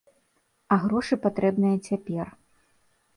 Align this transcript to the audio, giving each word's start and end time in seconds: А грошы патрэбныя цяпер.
А 0.75 0.77
грошы 0.85 1.17
патрэбныя 1.25 1.77
цяпер. 1.91 2.27